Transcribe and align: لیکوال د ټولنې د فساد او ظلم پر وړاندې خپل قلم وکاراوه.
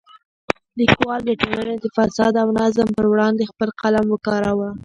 لیکوال 0.79 1.21
د 1.25 1.31
ټولنې 1.41 1.75
د 1.79 1.85
فساد 1.95 2.33
او 2.41 2.49
ظلم 2.75 2.89
پر 2.97 3.05
وړاندې 3.11 3.49
خپل 3.51 3.69
قلم 3.81 4.05
وکاراوه. 4.09 4.69